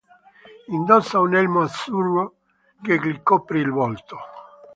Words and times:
Indossa 0.77 1.17
un 1.19 1.35
elmo 1.35 1.61
azzurro 1.61 2.35
che 2.81 2.97
gli 2.97 3.21
copre 3.21 3.59
il 3.59 3.69
volto. 3.69 4.17